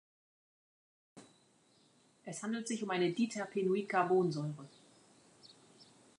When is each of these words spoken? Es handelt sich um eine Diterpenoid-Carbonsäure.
Es 2.25 2.41
handelt 2.41 2.67
sich 2.67 2.81
um 2.81 2.89
eine 2.89 3.11
Diterpenoid-Carbonsäure. 3.13 4.67